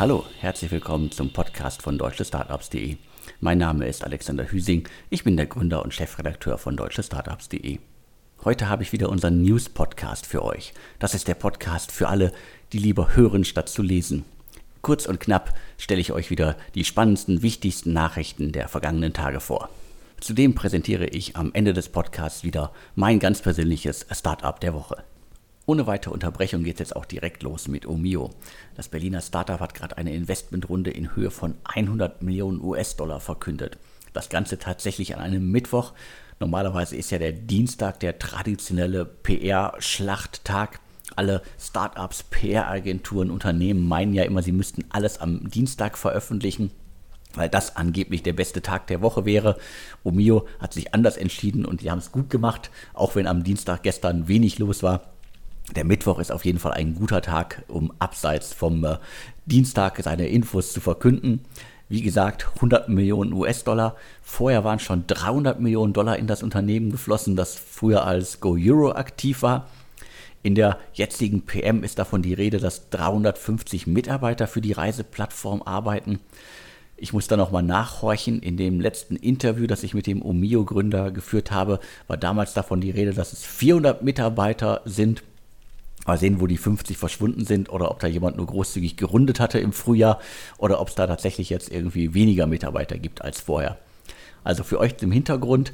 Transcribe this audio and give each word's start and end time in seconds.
Hallo, 0.00 0.24
herzlich 0.38 0.70
willkommen 0.70 1.10
zum 1.12 1.30
Podcast 1.30 1.82
von 1.82 1.98
deutschestartups.de. 1.98 2.96
Mein 3.40 3.58
Name 3.58 3.86
ist 3.86 4.02
Alexander 4.02 4.50
Hüsing, 4.50 4.88
ich 5.10 5.24
bin 5.24 5.36
der 5.36 5.44
Gründer 5.44 5.82
und 5.82 5.92
Chefredakteur 5.92 6.56
von 6.56 6.74
deutschestartups.de. 6.74 7.80
Heute 8.42 8.70
habe 8.70 8.82
ich 8.82 8.92
wieder 8.92 9.10
unseren 9.10 9.42
News-Podcast 9.42 10.24
für 10.24 10.42
euch. 10.42 10.72
Das 10.98 11.12
ist 11.12 11.28
der 11.28 11.34
Podcast 11.34 11.92
für 11.92 12.08
alle, 12.08 12.32
die 12.72 12.78
lieber 12.78 13.14
hören 13.14 13.44
statt 13.44 13.68
zu 13.68 13.82
lesen. 13.82 14.24
Kurz 14.80 15.04
und 15.04 15.20
knapp 15.20 15.52
stelle 15.76 16.00
ich 16.00 16.12
euch 16.12 16.30
wieder 16.30 16.56
die 16.74 16.86
spannendsten, 16.86 17.42
wichtigsten 17.42 17.92
Nachrichten 17.92 18.52
der 18.52 18.68
vergangenen 18.68 19.12
Tage 19.12 19.40
vor. 19.40 19.68
Zudem 20.18 20.54
präsentiere 20.54 21.08
ich 21.08 21.36
am 21.36 21.50
Ende 21.52 21.74
des 21.74 21.90
Podcasts 21.90 22.42
wieder 22.42 22.72
mein 22.94 23.18
ganz 23.18 23.42
persönliches 23.42 24.06
Startup 24.10 24.58
der 24.60 24.72
Woche. 24.72 25.04
Ohne 25.70 25.86
weitere 25.86 26.12
Unterbrechung 26.12 26.64
geht 26.64 26.74
es 26.74 26.80
jetzt 26.80 26.96
auch 26.96 27.04
direkt 27.04 27.44
los 27.44 27.68
mit 27.68 27.86
Omio. 27.86 28.30
Das 28.74 28.88
Berliner 28.88 29.20
Startup 29.20 29.60
hat 29.60 29.72
gerade 29.72 29.98
eine 29.98 30.12
Investmentrunde 30.12 30.90
in 30.90 31.14
Höhe 31.14 31.30
von 31.30 31.54
100 31.62 32.22
Millionen 32.22 32.60
US-Dollar 32.60 33.20
verkündet. 33.20 33.78
Das 34.12 34.30
Ganze 34.30 34.58
tatsächlich 34.58 35.14
an 35.14 35.20
einem 35.20 35.52
Mittwoch. 35.52 35.92
Normalerweise 36.40 36.96
ist 36.96 37.12
ja 37.12 37.20
der 37.20 37.30
Dienstag 37.30 38.00
der 38.00 38.18
traditionelle 38.18 39.04
PR-Schlachttag. 39.04 40.80
Alle 41.14 41.40
Startups, 41.56 42.24
PR-Agenturen, 42.24 43.30
Unternehmen 43.30 43.86
meinen 43.86 44.12
ja 44.12 44.24
immer, 44.24 44.42
sie 44.42 44.50
müssten 44.50 44.86
alles 44.88 45.20
am 45.20 45.50
Dienstag 45.50 45.96
veröffentlichen 45.98 46.72
weil 47.34 47.48
das 47.48 47.76
angeblich 47.76 48.24
der 48.24 48.32
beste 48.32 48.60
Tag 48.60 48.88
der 48.88 49.02
Woche 49.02 49.24
wäre. 49.24 49.56
Omio 50.02 50.48
hat 50.58 50.72
sich 50.72 50.94
anders 50.94 51.16
entschieden 51.16 51.64
und 51.64 51.80
die 51.80 51.88
haben 51.92 52.00
es 52.00 52.10
gut 52.10 52.28
gemacht, 52.28 52.72
auch 52.92 53.14
wenn 53.14 53.28
am 53.28 53.44
Dienstag 53.44 53.84
gestern 53.84 54.26
wenig 54.26 54.58
los 54.58 54.82
war. 54.82 55.12
Der 55.76 55.84
Mittwoch 55.84 56.18
ist 56.18 56.32
auf 56.32 56.44
jeden 56.44 56.58
Fall 56.58 56.72
ein 56.72 56.94
guter 56.94 57.22
Tag, 57.22 57.62
um 57.68 57.92
abseits 58.00 58.52
vom 58.52 58.84
äh, 58.84 58.96
Dienstag 59.46 60.00
seine 60.02 60.28
Infos 60.28 60.72
zu 60.72 60.80
verkünden. 60.80 61.40
Wie 61.88 62.02
gesagt, 62.02 62.48
100 62.56 62.88
Millionen 62.88 63.32
US-Dollar. 63.32 63.96
Vorher 64.22 64.64
waren 64.64 64.78
schon 64.78 65.06
300 65.06 65.60
Millionen 65.60 65.92
Dollar 65.92 66.18
in 66.18 66.26
das 66.26 66.42
Unternehmen 66.42 66.90
geflossen, 66.90 67.36
das 67.36 67.54
früher 67.54 68.04
als 68.04 68.40
Go 68.40 68.56
Euro 68.58 68.92
aktiv 68.92 69.42
war. 69.42 69.66
In 70.42 70.54
der 70.54 70.78
jetzigen 70.92 71.42
PM 71.42 71.84
ist 71.84 71.98
davon 71.98 72.22
die 72.22 72.34
Rede, 72.34 72.58
dass 72.58 72.88
350 72.90 73.86
Mitarbeiter 73.86 74.46
für 74.46 74.60
die 74.60 74.72
Reiseplattform 74.72 75.62
arbeiten. 75.62 76.18
Ich 76.96 77.12
muss 77.12 77.28
da 77.28 77.36
nochmal 77.36 77.62
nachhorchen. 77.62 78.40
In 78.40 78.56
dem 78.56 78.80
letzten 78.80 79.16
Interview, 79.16 79.66
das 79.66 79.82
ich 79.82 79.94
mit 79.94 80.06
dem 80.06 80.22
Omio-Gründer 80.22 81.10
geführt 81.10 81.50
habe, 81.50 81.80
war 82.06 82.16
damals 82.16 82.54
davon 82.54 82.80
die 82.80 82.90
Rede, 82.90 83.14
dass 83.14 83.32
es 83.32 83.44
400 83.44 84.02
Mitarbeiter 84.02 84.82
sind. 84.84 85.22
Mal 86.06 86.18
sehen, 86.18 86.40
wo 86.40 86.46
die 86.46 86.56
50 86.56 86.96
verschwunden 86.96 87.44
sind 87.44 87.70
oder 87.70 87.90
ob 87.90 88.00
da 88.00 88.06
jemand 88.06 88.36
nur 88.36 88.46
großzügig 88.46 88.96
gerundet 88.96 89.38
hatte 89.38 89.58
im 89.58 89.72
Frühjahr 89.72 90.18
oder 90.58 90.80
ob 90.80 90.88
es 90.88 90.94
da 90.94 91.06
tatsächlich 91.06 91.50
jetzt 91.50 91.70
irgendwie 91.70 92.14
weniger 92.14 92.46
Mitarbeiter 92.46 92.98
gibt 92.98 93.22
als 93.22 93.40
vorher. 93.40 93.78
Also 94.42 94.64
für 94.64 94.80
euch 94.80 94.94
im 95.00 95.12
Hintergrund, 95.12 95.72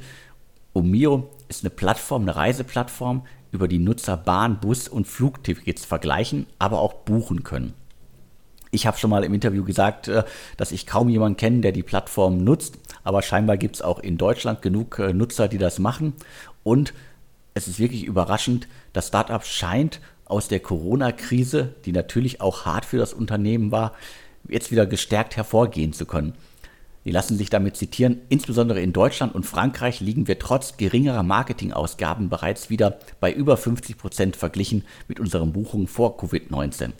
Omio 0.73 1.29
ist 1.47 1.63
eine 1.63 1.69
Plattform, 1.69 2.23
eine 2.23 2.35
Reiseplattform, 2.35 3.25
über 3.51 3.67
die 3.67 3.79
Nutzer 3.79 4.17
Bahn, 4.17 4.59
Bus 4.59 4.87
und 4.87 5.07
Flugtickets 5.07 5.85
vergleichen, 5.85 6.47
aber 6.59 6.81
auch 6.81 6.93
buchen 6.93 7.43
können. 7.43 7.73
Ich 8.71 8.85
habe 8.85 8.97
schon 8.97 9.09
mal 9.09 9.23
im 9.23 9.33
Interview 9.33 9.63
gesagt, 9.63 10.09
äh, 10.09 10.23
dass 10.57 10.71
ich 10.71 10.85
kaum 10.85 11.09
jemanden 11.09 11.37
kenne, 11.37 11.61
der 11.61 11.71
die 11.71 11.83
Plattform 11.83 12.43
nutzt, 12.43 12.77
aber 13.03 13.21
scheinbar 13.21 13.57
gibt 13.57 13.75
es 13.77 13.81
auch 13.81 13.99
in 13.99 14.17
Deutschland 14.17 14.61
genug 14.61 14.99
äh, 14.99 15.13
Nutzer, 15.13 15.47
die 15.47 15.57
das 15.57 15.79
machen. 15.79 16.13
Und 16.63 16.93
es 17.53 17.67
ist 17.67 17.79
wirklich 17.79 18.03
überraschend, 18.03 18.67
das 18.93 19.07
Startup 19.07 19.43
scheint 19.43 20.01
aus 20.29 20.47
der 20.47 20.59
Corona-Krise, 20.59 21.75
die 21.85 21.91
natürlich 21.91 22.41
auch 22.41 22.65
hart 22.65 22.85
für 22.85 22.97
das 22.97 23.13
Unternehmen 23.13 23.71
war, 23.71 23.93
jetzt 24.47 24.71
wieder 24.71 24.85
gestärkt 24.85 25.35
hervorgehen 25.37 25.93
zu 25.93 26.05
können. 26.05 26.33
Die 27.05 27.11
lassen 27.11 27.37
sich 27.37 27.49
damit 27.49 27.77
zitieren, 27.77 28.19
insbesondere 28.27 28.81
in 28.81 28.91
Deutschland 28.91 29.33
und 29.33 29.45
Frankreich 29.45 30.01
liegen 30.01 30.27
wir 30.27 30.39
trotz 30.39 30.75
geringerer 30.75 31.23
Marketingausgaben 31.23 32.27
bereits 32.27 32.69
wieder 32.69 32.99
bei 33.21 33.31
über 33.31 33.55
50 33.55 33.97
Prozent 33.97 34.35
verglichen 34.35 34.83
mit 35.07 35.19
unseren 35.19 35.53
Buchungen 35.53 35.87
vor 35.87 36.19
Covid-19. 36.19 36.91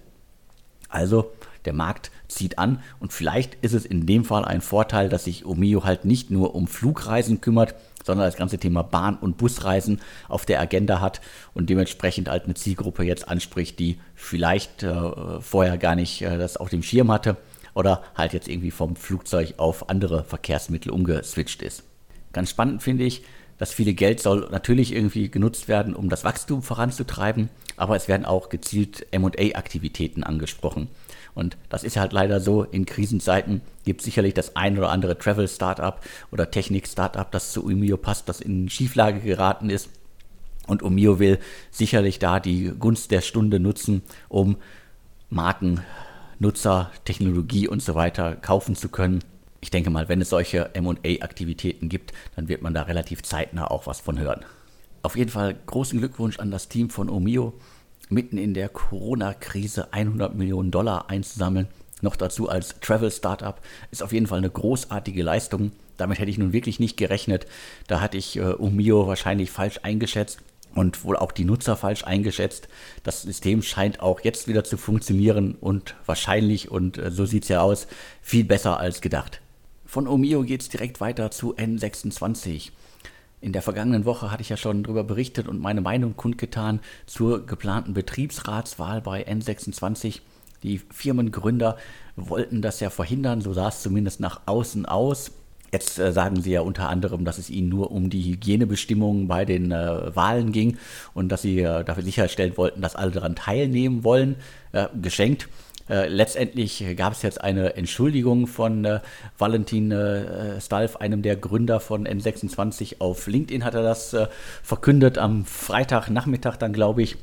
Also 0.88 1.32
der 1.68 1.74
Markt 1.74 2.10
zieht 2.28 2.58
an 2.58 2.82
und 3.00 3.14
vielleicht 3.14 3.56
ist 3.62 3.74
es 3.74 3.86
in 3.86 4.08
dem 4.08 4.26
Fall 4.26 4.46
ein 4.46 4.62
Vorteil, 4.62 5.10
dass 5.10 5.26
sich 5.26 5.46
Omio 5.46 5.84
halt 5.84 6.06
nicht 6.06 6.32
nur 6.32 6.56
um 6.56 6.66
Flugreisen 6.66 7.42
kümmert, 7.42 7.76
sondern 8.04 8.26
das 8.26 8.38
ganze 8.38 8.58
Thema 8.58 8.82
Bahn- 8.82 9.18
und 9.18 9.38
Busreisen 9.38 10.02
auf 10.30 10.46
der 10.46 10.60
Agenda 10.62 11.02
hat 11.02 11.22
und 11.54 11.70
dementsprechend 11.70 12.30
halt 12.30 12.46
eine 12.46 12.56
Zielgruppe 12.56 13.04
jetzt 13.04 13.28
anspricht, 13.28 13.78
die 13.80 14.00
vielleicht 14.16 14.82
äh, 14.82 15.42
vorher 15.42 15.78
gar 15.78 15.96
nicht 15.96 16.22
äh, 16.22 16.38
das 16.38 16.58
auf 16.58 16.70
dem 16.70 16.82
Schirm 16.82 17.12
hatte 17.12 17.38
oder 17.76 18.02
halt 18.16 18.34
jetzt 18.34 18.48
irgendwie 18.48 18.72
vom 18.72 18.96
Flugzeug 18.96 19.56
auf 19.58 19.90
andere 19.90 20.24
Verkehrsmittel 20.24 20.92
umgeswitcht 20.92 21.62
ist. 21.62 21.84
Ganz 22.34 22.50
spannend 22.50 22.82
finde 22.82 23.04
ich, 23.04 23.24
das 23.58 23.74
viele 23.74 23.94
Geld 23.94 24.20
soll 24.22 24.48
natürlich 24.52 24.94
irgendwie 24.94 25.30
genutzt 25.30 25.68
werden, 25.68 25.96
um 25.96 26.10
das 26.10 26.24
Wachstum 26.24 26.62
voranzutreiben, 26.62 27.50
aber 27.76 27.96
es 27.96 28.08
werden 28.08 28.26
auch 28.26 28.50
gezielt 28.50 29.08
MA-Aktivitäten 29.12 30.24
angesprochen. 30.24 30.88
Und 31.38 31.56
das 31.70 31.84
ist 31.84 31.98
halt 31.98 32.14
leider 32.14 32.40
so, 32.40 32.64
in 32.64 32.88
Krisenzeiten 32.88 33.62
gibt 33.86 34.02
es 34.02 34.06
sicherlich 34.06 34.34
das 34.34 34.56
ein 34.56 34.76
oder 34.76 34.90
andere 34.90 35.20
Travel-Startup 35.20 36.02
oder 36.32 36.50
Technik-Startup, 36.50 37.32
das 37.32 37.52
zu 37.52 37.64
Umio 37.64 37.96
passt, 37.96 38.28
das 38.28 38.42
in 38.42 38.70
Schieflage 38.70 39.20
geraten 39.20 39.70
ist. 39.70 39.90
Und 40.66 40.82
Umio 40.82 41.20
will 41.20 41.38
sicherlich 41.70 42.18
da 42.18 42.40
die 42.40 42.74
Gunst 42.80 43.12
der 43.12 43.22
Stunde 43.22 43.60
nutzen, 43.60 44.02
um 44.30 44.58
Marken, 45.30 45.82
Nutzer, 46.40 46.90
Technologie 47.06 47.68
und 47.68 47.84
so 47.84 47.94
weiter 47.94 48.36
kaufen 48.36 48.76
zu 48.76 48.90
können. 48.90 49.24
Ich 49.62 49.70
denke 49.70 49.92
mal, 49.92 50.10
wenn 50.10 50.22
es 50.22 50.30
solche 50.30 50.72
MA-Aktivitäten 50.76 51.88
gibt, 51.88 52.14
dann 52.36 52.48
wird 52.48 52.64
man 52.64 52.74
da 52.74 52.82
relativ 52.82 53.22
zeitnah 53.22 53.70
auch 53.70 53.86
was 53.86 54.00
von 54.00 54.18
hören. 54.18 54.44
Auf 55.04 55.16
jeden 55.16 55.30
Fall 55.30 55.56
großen 55.68 56.00
Glückwunsch 56.00 56.40
an 56.40 56.50
das 56.50 56.68
Team 56.68 56.90
von 56.90 57.12
Omio 57.12 57.54
mitten 58.10 58.38
in 58.38 58.54
der 58.54 58.70
Corona-Krise 58.70 59.94
100 59.94 60.36
Millionen 60.36 60.72
Dollar 60.72 61.10
einzusammeln, 61.10 61.68
noch 62.02 62.16
dazu 62.16 62.50
als 62.50 62.80
Travel-Startup, 62.80 63.60
ist 63.92 64.04
auf 64.04 64.14
jeden 64.14 64.28
Fall 64.28 64.38
eine 64.38 64.50
großartige 64.50 65.24
Leistung. 65.24 65.72
Damit 65.98 66.20
hätte 66.20 66.30
ich 66.30 66.38
nun 66.38 66.54
wirklich 66.54 66.80
nicht 66.80 66.98
gerechnet. 66.98 67.48
Da 67.88 68.02
hatte 68.02 68.18
ich 68.18 68.38
äh, 68.38 68.42
Umio 68.42 69.08
wahrscheinlich 69.08 69.50
falsch 69.50 69.80
eingeschätzt 69.84 70.40
und 70.76 71.04
wohl 71.04 71.18
auch 71.18 71.32
die 71.32 71.44
Nutzer 71.44 71.76
falsch 71.76 72.04
eingeschätzt. 72.04 72.68
Das 73.04 73.24
System 73.24 73.64
scheint 73.64 74.00
auch 74.00 74.22
jetzt 74.22 74.48
wieder 74.48 74.64
zu 74.64 74.78
funktionieren 74.78 75.56
und 75.60 75.96
wahrscheinlich, 76.06 76.70
und 76.70 77.00
äh, 77.00 77.10
so 77.10 77.26
sieht 77.26 77.44
es 77.44 77.50
ja 77.50 77.62
aus, 77.62 77.88
viel 78.22 78.44
besser 78.44 78.80
als 78.80 79.02
gedacht. 79.02 79.42
Von 79.86 80.08
Omio 80.08 80.44
geht 80.44 80.62
es 80.62 80.70
direkt 80.70 81.02
weiter 81.02 81.32
zu 81.32 81.56
N26. 81.56 82.72
In 83.40 83.54
der 83.54 83.62
vergangenen 83.62 84.06
Woche 84.06 84.32
hatte 84.32 84.42
ich 84.42 84.50
ja 84.50 84.58
schon 84.58 84.84
darüber 84.84 85.04
berichtet 85.04 85.48
und 85.48 85.60
meine 85.62 85.82
Meinung 85.82 86.16
kundgetan 86.16 86.80
zur 87.06 87.46
geplanten 87.46 87.94
Betriebsratswahl 87.94 89.02
bei 89.02 89.28
N26. 89.28 90.22
Die 90.64 90.80
Firmengründer 90.80 91.78
wollten 92.16 92.64
das 92.64 92.80
ja 92.80 92.90
verhindern, 92.90 93.42
so 93.42 93.54
sah 93.54 93.68
es 93.68 93.84
zumindest 93.84 94.20
nach 94.20 94.42
außen 94.48 94.88
aus. 94.88 95.32
Jetzt 95.72 96.00
äh, 96.00 96.12
sagen 96.12 96.42
sie 96.42 96.52
ja 96.52 96.62
unter 96.62 96.90
anderem, 96.90 97.26
dass 97.26 97.38
es 97.38 97.50
ihnen 97.50 97.70
nur 97.70 97.92
um 97.92 98.10
die 98.10 98.24
Hygienebestimmungen 98.24 99.28
bei 99.28 99.46
den 99.46 99.72
äh, 99.72 100.16
Wahlen 100.16 100.52
ging 100.52 100.78
und 101.14 101.30
dass 101.30 101.42
sie 101.44 101.60
äh, 101.60 101.84
dafür 101.84 102.04
sicherstellen 102.04 102.58
wollten, 102.58 102.82
dass 102.82 102.96
alle 102.96 103.12
daran 103.12 103.36
teilnehmen 103.36 104.04
wollen. 104.04 104.38
Äh, 104.72 104.88
geschenkt. 105.02 105.48
Äh, 105.90 106.08
letztendlich 106.08 106.84
gab 106.96 107.14
es 107.14 107.22
jetzt 107.22 107.42
eine 107.42 107.76
Entschuldigung 107.76 108.48
von 108.48 108.84
äh, 108.86 109.00
Valentin 109.38 109.92
äh, 109.92 110.60
Stalf, 110.60 110.98
einem 110.98 111.22
der 111.22 111.36
Gründer 111.36 111.80
von 111.80 112.08
N26. 112.08 112.98
Auf 113.00 113.28
LinkedIn 113.28 113.64
hat 113.64 113.74
er 113.74 113.84
das 113.84 114.14
äh, 114.14 114.28
verkündet 114.64 115.18
am 115.18 115.46
Freitagnachmittag 115.46 116.58
dann, 116.58 116.74
glaube 116.74 117.04
ich. 117.04 117.18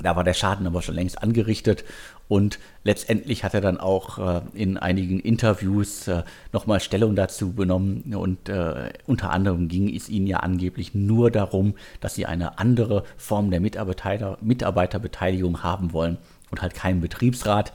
Da 0.00 0.16
war 0.16 0.24
der 0.24 0.34
Schaden 0.34 0.66
aber 0.66 0.82
schon 0.82 0.96
längst 0.96 1.22
angerichtet 1.22 1.84
und 2.26 2.58
letztendlich 2.82 3.44
hat 3.44 3.54
er 3.54 3.60
dann 3.60 3.78
auch 3.78 4.18
äh, 4.18 4.40
in 4.54 4.78
einigen 4.78 5.20
Interviews 5.20 6.08
äh, 6.08 6.22
nochmal 6.52 6.80
Stellung 6.80 7.14
dazu 7.14 7.52
genommen 7.52 8.14
und 8.16 8.48
äh, 8.48 8.90
unter 9.06 9.30
anderem 9.30 9.68
ging 9.68 9.94
es 9.94 10.08
ihnen 10.08 10.26
ja 10.26 10.38
angeblich 10.38 10.94
nur 10.94 11.30
darum, 11.30 11.74
dass 12.00 12.14
sie 12.14 12.26
eine 12.26 12.58
andere 12.58 13.04
Form 13.16 13.50
der 13.50 13.60
Mitarbeiter 13.60 14.38
Mitarbeiterbeteiligung 14.40 15.62
haben 15.62 15.92
wollen 15.92 16.18
und 16.52 16.62
halt 16.62 16.74
keinen 16.74 17.00
Betriebsrat. 17.00 17.72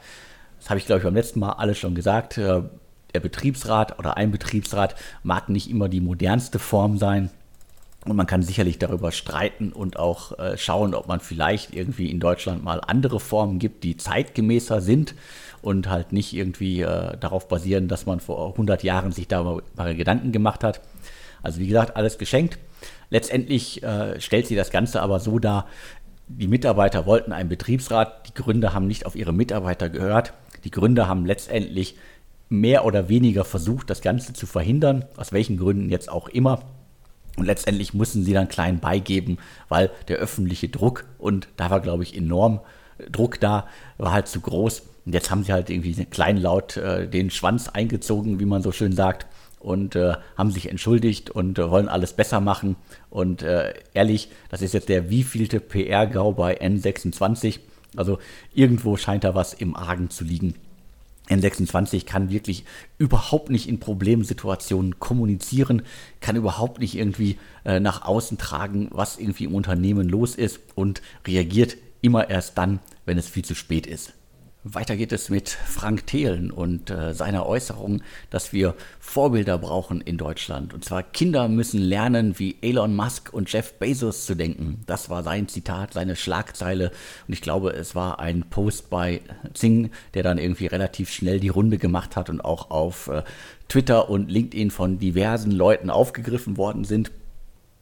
Das 0.59 0.69
habe 0.69 0.79
ich, 0.79 0.85
glaube 0.85 0.99
ich, 0.99 1.03
beim 1.03 1.15
letzten 1.15 1.41
Mal 1.41 1.53
alles 1.53 1.77
schon 1.77 1.95
gesagt. 1.95 2.37
Äh, 2.37 2.61
der 3.13 3.19
Betriebsrat 3.19 3.99
oder 3.99 4.15
ein 4.15 4.31
Betriebsrat 4.31 4.95
mag 5.23 5.49
nicht 5.49 5.69
immer 5.69 5.89
die 5.89 6.01
modernste 6.01 6.59
Form 6.59 6.97
sein. 6.97 7.29
Und 8.05 8.15
man 8.15 8.27
kann 8.27 8.41
sicherlich 8.41 8.79
darüber 8.79 9.11
streiten 9.11 9.73
und 9.73 9.97
auch 9.99 10.37
äh, 10.39 10.57
schauen, 10.57 10.93
ob 10.93 11.07
man 11.07 11.19
vielleicht 11.19 11.73
irgendwie 11.73 12.09
in 12.09 12.19
Deutschland 12.19 12.63
mal 12.63 12.79
andere 12.79 13.19
Formen 13.19 13.59
gibt, 13.59 13.83
die 13.83 13.97
zeitgemäßer 13.97 14.79
sind 14.79 15.15
und 15.61 15.89
halt 15.89 16.13
nicht 16.13 16.33
irgendwie 16.33 16.81
äh, 16.81 17.17
darauf 17.17 17.47
basieren, 17.47 17.87
dass 17.87 18.05
man 18.05 18.19
vor 18.19 18.51
100 18.51 18.83
Jahren 18.83 19.11
sich 19.11 19.27
darüber 19.27 19.93
Gedanken 19.93 20.31
gemacht 20.31 20.63
hat. 20.63 20.81
Also 21.43 21.59
wie 21.59 21.67
gesagt, 21.67 21.97
alles 21.97 22.17
geschenkt. 22.17 22.59
Letztendlich 23.09 23.83
äh, 23.83 24.19
stellt 24.21 24.47
sie 24.47 24.55
das 24.55 24.69
Ganze 24.69 25.01
aber 25.01 25.19
so 25.19 25.39
dar, 25.39 25.65
die 26.27 26.47
Mitarbeiter 26.47 27.05
wollten 27.05 27.31
einen 27.31 27.49
Betriebsrat, 27.49 28.27
die 28.27 28.33
Gründer 28.33 28.73
haben 28.73 28.87
nicht 28.87 29.05
auf 29.05 29.15
ihre 29.15 29.33
Mitarbeiter 29.33 29.89
gehört. 29.89 30.33
Die 30.63 30.71
Gründer 30.71 31.07
haben 31.07 31.25
letztendlich 31.25 31.95
mehr 32.49 32.85
oder 32.85 33.09
weniger 33.09 33.45
versucht, 33.45 33.89
das 33.89 34.01
Ganze 34.01 34.33
zu 34.33 34.45
verhindern, 34.45 35.05
aus 35.15 35.31
welchen 35.31 35.57
Gründen 35.57 35.89
jetzt 35.89 36.09
auch 36.09 36.27
immer. 36.27 36.63
Und 37.37 37.45
letztendlich 37.45 37.93
mussten 37.93 38.23
sie 38.23 38.33
dann 38.33 38.49
klein 38.49 38.79
beigeben, 38.79 39.37
weil 39.69 39.91
der 40.07 40.17
öffentliche 40.17 40.69
Druck, 40.69 41.05
und 41.17 41.47
da 41.55 41.69
war, 41.69 41.81
glaube 41.81 42.03
ich, 42.03 42.15
enorm 42.15 42.61
Druck 43.11 43.39
da, 43.39 43.67
war 43.97 44.11
halt 44.11 44.27
zu 44.27 44.41
groß. 44.41 44.83
Und 45.05 45.13
jetzt 45.13 45.29
haben 45.31 45.43
sie 45.43 45.53
halt 45.53 45.69
irgendwie 45.69 46.05
kleinlaut 46.05 46.77
äh, 46.77 47.07
den 47.07 47.29
Schwanz 47.29 47.69
eingezogen, 47.69 48.39
wie 48.39 48.45
man 48.45 48.63
so 48.63 48.71
schön 48.71 48.91
sagt, 48.91 49.27
und 49.67 49.97
äh, 49.97 50.13
haben 50.37 50.49
sich 50.49 50.69
entschuldigt 50.69 51.29
und 51.29 51.59
äh, 51.59 51.69
wollen 51.69 51.89
alles 51.89 52.13
besser 52.13 52.39
machen. 52.39 52.77
Und 53.09 53.41
äh, 53.41 53.73
ehrlich, 53.93 54.29
das 54.49 54.61
ist 54.61 54.73
jetzt 54.73 54.87
der 54.87 55.09
wievielte 55.09 55.59
PR-GAU 55.59 56.31
bei 56.31 56.61
N26. 56.61 57.59
Also 57.97 58.17
irgendwo 58.53 58.95
scheint 58.95 59.25
da 59.25 59.35
was 59.35 59.53
im 59.53 59.75
Argen 59.75 60.09
zu 60.09 60.23
liegen. 60.23 60.55
N26 61.27 62.05
kann 62.05 62.29
wirklich 62.29 62.63
überhaupt 62.97 63.49
nicht 63.49 63.67
in 63.67 63.81
Problemsituationen 63.81 64.99
kommunizieren, 64.99 65.81
kann 66.21 66.37
überhaupt 66.37 66.79
nicht 66.79 66.95
irgendwie 66.95 67.37
äh, 67.65 67.81
nach 67.81 68.05
außen 68.05 68.37
tragen, 68.37 68.87
was 68.91 69.17
irgendwie 69.17 69.43
im 69.43 69.53
Unternehmen 69.53 70.07
los 70.07 70.35
ist 70.35 70.61
und 70.75 71.01
reagiert 71.27 71.75
immer 72.01 72.29
erst 72.29 72.57
dann, 72.57 72.79
wenn 73.05 73.17
es 73.17 73.27
viel 73.27 73.43
zu 73.43 73.53
spät 73.53 73.85
ist. 73.85 74.13
Weiter 74.73 74.97
geht 74.97 75.11
es 75.11 75.29
mit 75.29 75.49
Frank 75.49 76.07
Thelen 76.07 76.51
und 76.51 76.89
äh, 76.89 77.13
seiner 77.13 77.45
Äußerung, 77.45 78.01
dass 78.29 78.53
wir 78.53 78.75
Vorbilder 78.99 79.57
brauchen 79.57 80.01
in 80.01 80.17
Deutschland. 80.17 80.73
Und 80.73 80.83
zwar 80.83 81.03
Kinder 81.03 81.47
müssen 81.47 81.79
lernen, 81.79 82.39
wie 82.39 82.57
Elon 82.61 82.95
Musk 82.95 83.33
und 83.33 83.51
Jeff 83.51 83.73
Bezos 83.73 84.25
zu 84.25 84.35
denken. 84.35 84.81
Das 84.85 85.09
war 85.09 85.23
sein 85.23 85.47
Zitat, 85.47 85.93
seine 85.93 86.15
Schlagzeile. 86.15 86.91
Und 87.27 87.33
ich 87.33 87.41
glaube, 87.41 87.71
es 87.71 87.95
war 87.95 88.19
ein 88.19 88.43
Post 88.49 88.89
bei 88.89 89.21
Zing, 89.53 89.91
der 90.13 90.23
dann 90.23 90.37
irgendwie 90.37 90.67
relativ 90.67 91.11
schnell 91.11 91.39
die 91.39 91.49
Runde 91.49 91.77
gemacht 91.77 92.15
hat 92.15 92.29
und 92.29 92.41
auch 92.41 92.69
auf 92.69 93.07
äh, 93.07 93.23
Twitter 93.69 94.09
und 94.09 94.29
LinkedIn 94.29 94.71
von 94.71 94.99
diversen 94.99 95.51
Leuten 95.51 95.89
aufgegriffen 95.89 96.57
worden 96.57 96.83
sind. 96.83 97.11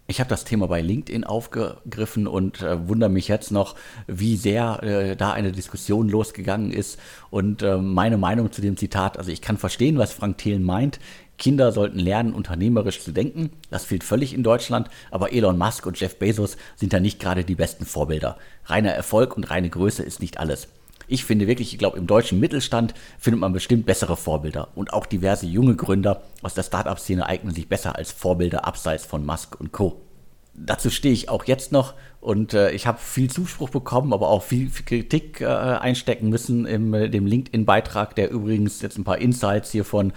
Ich 0.07 0.19
habe 0.19 0.29
das 0.29 0.45
Thema 0.45 0.67
bei 0.67 0.81
LinkedIn 0.81 1.23
aufgegriffen 1.23 2.27
und 2.27 2.61
äh, 2.61 2.87
wundere 2.87 3.09
mich 3.09 3.27
jetzt 3.27 3.51
noch, 3.51 3.75
wie 4.05 4.37
sehr 4.37 4.83
äh, 4.83 5.15
da 5.15 5.33
eine 5.33 5.51
Diskussion 5.51 6.09
losgegangen 6.09 6.71
ist. 6.71 6.99
Und 7.31 7.63
äh, 7.63 7.77
meine 7.77 8.17
Meinung 8.17 8.51
zu 8.51 8.61
dem 8.61 8.77
Zitat, 8.77 9.17
also 9.17 9.31
ich 9.31 9.41
kann 9.41 9.57
verstehen, 9.57 9.97
was 9.97 10.13
Frank 10.13 10.37
Thelen 10.37 10.61
meint. 10.61 10.99
Kinder 11.39 11.71
sollten 11.71 11.97
lernen, 11.97 12.33
unternehmerisch 12.33 13.01
zu 13.01 13.11
denken. 13.11 13.49
Das 13.71 13.85
fehlt 13.85 14.03
völlig 14.03 14.35
in 14.35 14.43
Deutschland. 14.43 14.89
Aber 15.09 15.33
Elon 15.33 15.57
Musk 15.57 15.87
und 15.87 15.99
Jeff 15.99 16.19
Bezos 16.19 16.55
sind 16.75 16.93
da 16.93 16.99
nicht 16.99 17.19
gerade 17.19 17.43
die 17.43 17.55
besten 17.55 17.85
Vorbilder. 17.85 18.37
Reiner 18.65 18.91
Erfolg 18.91 19.35
und 19.35 19.49
reine 19.49 19.71
Größe 19.71 20.03
ist 20.03 20.21
nicht 20.21 20.39
alles. 20.39 20.67
Ich 21.07 21.25
finde 21.25 21.47
wirklich, 21.47 21.73
ich 21.73 21.79
glaube, 21.79 21.97
im 21.97 22.07
deutschen 22.07 22.39
Mittelstand 22.39 22.93
findet 23.17 23.41
man 23.41 23.53
bestimmt 23.53 23.85
bessere 23.85 24.17
Vorbilder. 24.17 24.69
Und 24.75 24.93
auch 24.93 25.05
diverse 25.05 25.45
junge 25.45 25.75
Gründer 25.75 26.23
aus 26.41 26.53
der 26.53 26.63
Startup-Szene 26.63 27.25
eignen 27.25 27.53
sich 27.53 27.67
besser 27.67 27.95
als 27.95 28.11
Vorbilder 28.11 28.65
abseits 28.65 29.05
von 29.05 29.25
Musk 29.25 29.59
und 29.59 29.71
Co. 29.71 30.01
Dazu 30.57 30.89
stehe 30.89 31.13
ich 31.13 31.27
auch 31.27 31.43
jetzt 31.45 31.73
noch 31.73 31.95
und 32.21 32.53
äh, 32.53 32.71
ich 32.71 32.87
habe 32.87 32.97
viel 32.97 33.29
Zuspruch 33.29 33.69
bekommen, 33.69 34.13
aber 34.13 34.29
auch 34.29 34.41
viel, 34.41 34.69
viel 34.69 34.85
Kritik 34.85 35.41
äh, 35.41 35.45
einstecken 35.45 36.29
müssen 36.29 36.65
in 36.65 36.93
äh, 36.93 37.09
dem 37.09 37.25
LinkedIn-Beitrag, 37.25 38.15
der 38.15 38.31
übrigens 38.31 38.81
jetzt 38.81 38.97
ein 38.97 39.03
paar 39.03 39.17
Insights 39.17 39.71
hier 39.71 39.83
von 39.83 40.13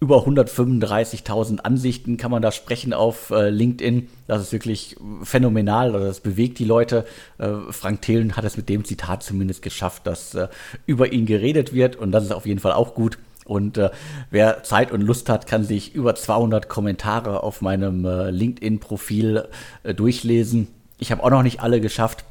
über 0.00 0.24
135.000 0.26 1.60
Ansichten 1.60 2.16
kann 2.16 2.30
man 2.30 2.40
da 2.40 2.52
sprechen 2.52 2.92
auf 2.92 3.30
äh, 3.30 3.50
LinkedIn. 3.50 4.08
Das 4.28 4.40
ist 4.40 4.52
wirklich 4.52 4.96
phänomenal. 5.22 5.94
Also 5.94 6.06
das 6.06 6.20
bewegt 6.20 6.60
die 6.60 6.64
Leute. 6.64 7.04
Äh, 7.38 7.48
Frank 7.70 8.02
Thelen 8.02 8.36
hat 8.36 8.44
es 8.44 8.56
mit 8.56 8.68
dem 8.68 8.84
Zitat 8.84 9.24
zumindest 9.24 9.60
geschafft, 9.60 10.06
dass 10.06 10.34
äh, 10.34 10.48
über 10.86 11.12
ihn 11.12 11.26
geredet 11.26 11.72
wird. 11.72 11.96
Und 11.96 12.12
das 12.12 12.24
ist 12.24 12.32
auf 12.32 12.46
jeden 12.46 12.60
Fall 12.60 12.72
auch 12.72 12.94
gut. 12.94 13.18
Und 13.44 13.78
äh, 13.78 13.90
wer 14.30 14.62
Zeit 14.62 14.92
und 14.92 15.00
Lust 15.00 15.28
hat, 15.28 15.46
kann 15.46 15.64
sich 15.64 15.94
über 15.94 16.14
200 16.14 16.68
Kommentare 16.68 17.42
auf 17.42 17.60
meinem 17.60 18.04
äh, 18.04 18.30
LinkedIn-Profil 18.30 19.48
äh, 19.82 19.94
durchlesen. 19.94 20.68
Ich 20.98 21.10
habe 21.10 21.24
auch 21.24 21.30
noch 21.30 21.42
nicht 21.42 21.60
alle 21.60 21.80
geschafft 21.80 22.24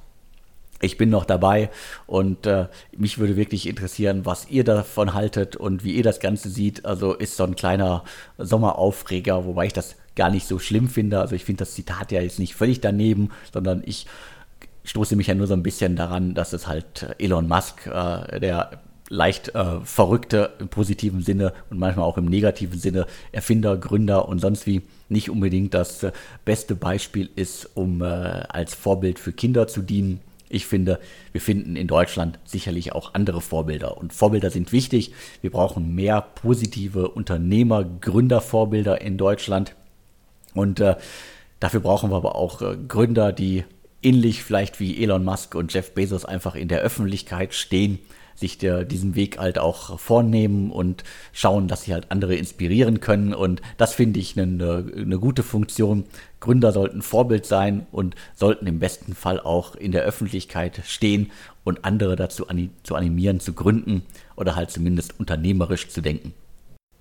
ich 0.82 0.98
bin 0.98 1.10
noch 1.10 1.26
dabei 1.26 1.70
und 2.06 2.46
äh, 2.46 2.68
mich 2.96 3.18
würde 3.18 3.36
wirklich 3.36 3.68
interessieren, 3.68 4.26
was 4.26 4.50
ihr 4.50 4.64
davon 4.64 5.14
haltet 5.14 5.56
und 5.56 5.84
wie 5.84 5.96
ihr 5.96 6.04
das 6.04 6.20
Ganze 6.20 6.50
seht. 6.50 6.86
Also 6.86 7.14
ist 7.14 7.38
so 7.38 7.44
ein 7.44 7.56
kleiner 7.56 8.04
Sommeraufreger, 8.38 9.46
wobei 9.46 9.66
ich 9.68 9.74
das 9.74 9.96
gar 10.16 10.30
nicht 10.30 10.48
so 10.48 10.60
schlimm 10.60 10.88
finde. 10.88 11.20
Also 11.20 11.36
ich 11.36 11.46
finde 11.46 11.60
das 11.60 11.74
Zitat 11.74 12.12
ja 12.12 12.22
jetzt 12.22 12.40
nicht 12.40 12.56
völlig 12.56 12.82
daneben, 12.82 13.32
sondern 13.52 13.82
ich 13.86 14.06
stoße 14.84 15.16
mich 15.16 15.28
ja 15.28 15.36
nur 15.36 15.48
so 15.48 15.54
ein 15.54 15.64
bisschen 15.64 15.96
daran, 15.96 16.34
dass 16.34 16.54
es 16.54 16.68
halt 16.68 17.16
Elon 17.20 17.48
Musk, 17.48 17.88
äh, 17.88 18.40
der 18.40 18.82
leicht 19.10 19.56
äh, 19.56 19.80
verrückte 19.84 20.52
im 20.60 20.68
positiven 20.68 21.22
Sinne 21.22 21.54
und 21.70 21.80
manchmal 21.80 22.06
auch 22.06 22.18
im 22.18 22.26
negativen 22.26 22.80
Sinne 22.80 23.06
Erfinder, 23.32 23.78
Gründer 23.78 24.28
und 24.28 24.40
sonst 24.40 24.68
wie 24.68 24.82
nicht 25.10 25.30
unbedingt 25.30 25.74
das 25.74 26.06
beste 26.44 26.76
Beispiel 26.76 27.30
ist, 27.36 27.70
um 27.76 28.02
äh, 28.02 28.06
als 28.06 28.74
Vorbild 28.74 29.20
für 29.20 29.32
Kinder 29.32 29.68
zu 29.68 29.82
dienen. 29.82 30.20
Ich 30.50 30.66
finde, 30.66 31.00
wir 31.32 31.42
finden 31.42 31.76
in 31.76 31.88
Deutschland 31.88 32.40
sicherlich 32.46 32.94
auch 32.94 33.14
andere 33.14 33.42
Vorbilder. 33.42 33.98
Und 33.98 34.14
Vorbilder 34.14 34.50
sind 34.50 34.72
wichtig. 34.72 35.12
Wir 35.42 35.52
brauchen 35.52 35.94
mehr 35.94 36.22
positive 36.22 37.10
Unternehmer, 37.10 37.84
Gründervorbilder 37.84 39.02
in 39.02 39.18
Deutschland. 39.18 39.76
Und 40.54 40.80
äh, 40.80 40.96
dafür 41.60 41.82
brauchen 41.82 42.12
wir 42.12 42.16
aber 42.16 42.36
auch 42.36 42.62
äh, 42.62 42.78
Gründer, 42.88 43.34
die 43.34 43.66
ähnlich 44.02 44.44
vielleicht 44.44 44.80
wie 44.80 45.02
Elon 45.02 45.24
Musk 45.24 45.56
und 45.56 45.74
Jeff 45.74 45.94
Bezos 45.94 46.26
einfach 46.26 46.56
in 46.56 46.68
der 46.68 46.82
Öffentlichkeit 46.82 47.54
stehen 47.54 48.00
sich 48.38 48.58
der, 48.58 48.84
diesen 48.84 49.16
Weg 49.16 49.40
halt 49.40 49.58
auch 49.58 50.00
vornehmen 50.00 50.72
und 50.72 51.04
schauen, 51.34 51.68
dass 51.68 51.84
sie 51.84 51.94
halt 51.94 52.12
andere 52.12 52.36
inspirieren 52.36 53.00
können. 53.00 53.34
Und 53.34 53.62
das 53.78 53.96
finde 53.96 54.20
ich 54.20 54.40
eine, 54.40 54.86
eine 54.96 55.20
gute 55.20 55.44
Funktion. 55.44 56.06
Gründer 56.40 56.72
sollten 56.72 57.02
Vorbild 57.02 57.46
sein 57.46 57.88
und 57.92 58.16
sollten 58.36 58.68
im 58.68 58.80
besten 58.80 59.16
Fall 59.16 59.40
auch 59.40 59.76
in 59.76 59.92
der 59.92 60.04
Öffentlichkeit 60.04 60.82
stehen 60.86 61.32
und 61.64 61.84
andere 61.84 62.16
dazu 62.16 62.46
zu 62.84 62.96
animieren, 62.96 63.40
zu 63.40 63.54
gründen 63.54 64.04
oder 64.36 64.56
halt 64.56 64.70
zumindest 64.70 65.20
unternehmerisch 65.20 65.90
zu 65.90 66.02
denken. 66.02 66.34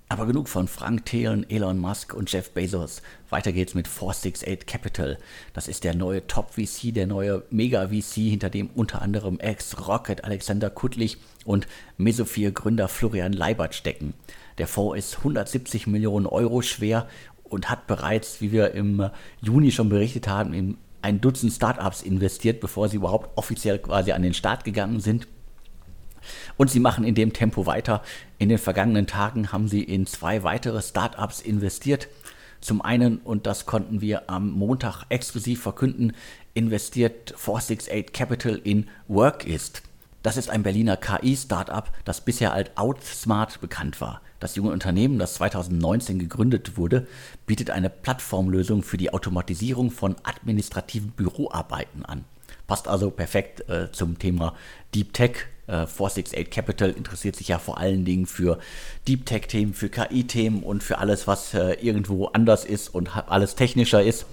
Aber 0.09 0.25
genug 0.25 0.47
von 0.47 0.69
Frank 0.69 1.05
Thelen, 1.05 1.49
Elon 1.49 1.79
Musk 1.79 2.13
und 2.13 2.31
Jeff 2.31 2.51
Bezos. 2.51 3.01
Weiter 3.29 3.51
geht's 3.51 3.73
mit 3.73 3.89
468 3.89 4.65
Capital. 4.65 5.17
Das 5.51 5.67
ist 5.67 5.83
der 5.83 5.95
neue 5.95 6.25
Top-VC, 6.25 6.93
der 6.93 7.07
neue 7.07 7.43
Mega-VC, 7.49 8.29
hinter 8.29 8.49
dem 8.49 8.69
unter 8.73 9.01
anderem 9.01 9.37
Ex-Rocket 9.39 10.23
Alexander 10.23 10.69
Kuttlich 10.69 11.17
und 11.43 11.67
Mesophir-Gründer 11.97 12.87
Florian 12.87 13.33
Leibert 13.33 13.75
stecken. 13.75 14.13
Der 14.59 14.67
Fonds 14.67 14.97
ist 14.97 15.17
170 15.17 15.87
Millionen 15.87 16.25
Euro 16.25 16.61
schwer 16.61 17.09
und 17.43 17.69
hat 17.69 17.85
bereits, 17.85 18.39
wie 18.39 18.53
wir 18.53 18.71
im 18.71 19.09
Juni 19.41 19.71
schon 19.71 19.89
berichtet 19.89 20.29
haben, 20.29 20.53
in 20.53 20.77
ein 21.01 21.19
Dutzend 21.19 21.51
Startups 21.51 22.01
investiert, 22.01 22.61
bevor 22.61 22.87
sie 22.87 22.97
überhaupt 22.97 23.37
offiziell 23.37 23.77
quasi 23.77 24.13
an 24.13 24.21
den 24.21 24.33
Start 24.33 24.63
gegangen 24.63 25.01
sind. 25.01 25.27
Und 26.57 26.69
sie 26.69 26.79
machen 26.79 27.03
in 27.03 27.15
dem 27.15 27.33
Tempo 27.33 27.65
weiter. 27.65 28.01
In 28.37 28.49
den 28.49 28.57
vergangenen 28.57 29.07
Tagen 29.07 29.51
haben 29.51 29.67
sie 29.67 29.83
in 29.83 30.05
zwei 30.05 30.43
weitere 30.43 30.81
Startups 30.81 31.41
investiert. 31.41 32.07
Zum 32.61 32.81
einen, 32.81 33.19
und 33.19 33.45
das 33.45 33.65
konnten 33.65 34.01
wir 34.01 34.29
am 34.29 34.51
Montag 34.51 35.05
exklusiv 35.09 35.61
verkünden, 35.61 36.13
investiert 36.53 37.33
468 37.37 38.13
Capital 38.13 38.59
in 38.63 38.87
Workist. 39.07 39.83
Das 40.23 40.35
ist 40.35 40.49
ein 40.49 40.63
Berliner 40.63 40.97
KI-Startup, 40.97 41.89
das 42.03 42.21
bisher 42.21 42.51
als 42.51 42.71
Outsmart 42.75 43.61
bekannt 43.61 44.01
war. 44.01 44.21
Das 44.39 44.55
junge 44.55 44.71
Unternehmen, 44.71 45.19
das 45.19 45.35
2019 45.35 46.19
gegründet 46.19 46.77
wurde, 46.77 47.07
bietet 47.45 47.69
eine 47.69 47.89
Plattformlösung 47.89 48.83
für 48.83 48.97
die 48.97 49.13
Automatisierung 49.13 49.89
von 49.89 50.15
administrativen 50.23 51.11
Büroarbeiten 51.11 52.05
an. 52.05 52.25
Passt 52.67 52.87
also 52.87 53.09
perfekt 53.09 53.69
äh, 53.69 53.91
zum 53.91 54.19
Thema 54.19 54.53
Deep 54.93 55.13
Tech, 55.13 55.47
äh, 55.67 55.85
468 55.85 56.49
Capital 56.49 56.89
interessiert 56.91 57.35
sich 57.35 57.49
ja 57.49 57.59
vor 57.59 57.77
allen 57.77 58.05
Dingen 58.05 58.25
für 58.25 58.59
Deep 59.07 59.25
Tech-Themen, 59.25 59.73
für 59.73 59.89
KI-Themen 59.89 60.63
und 60.63 60.83
für 60.83 60.97
alles, 60.97 61.27
was 61.27 61.53
äh, 61.53 61.73
irgendwo 61.73 62.27
anders 62.27 62.65
ist 62.65 62.89
und 62.93 63.15
alles 63.29 63.55
technischer 63.55 64.01
ist. 64.01 64.25